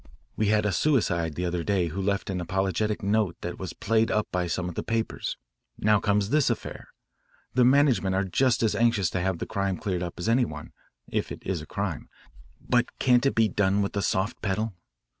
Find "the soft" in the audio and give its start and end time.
13.93-14.41